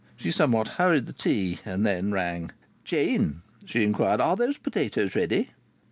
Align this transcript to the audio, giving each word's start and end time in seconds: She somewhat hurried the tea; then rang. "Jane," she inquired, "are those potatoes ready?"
She 0.15 0.31
somewhat 0.31 0.67
hurried 0.79 1.05
the 1.05 1.13
tea; 1.13 1.59
then 1.63 2.11
rang. 2.11 2.49
"Jane," 2.83 3.43
she 3.67 3.83
inquired, 3.83 4.19
"are 4.19 4.35
those 4.35 4.57
potatoes 4.57 5.13
ready?" 5.15 5.51